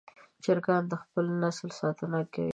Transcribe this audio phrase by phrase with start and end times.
[0.43, 2.49] چرګان د خپل نسل ساتنه کوي.